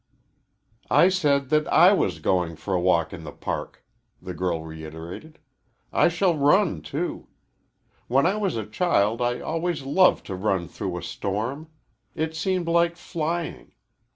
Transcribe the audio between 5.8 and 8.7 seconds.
"I shall run, too. When I was a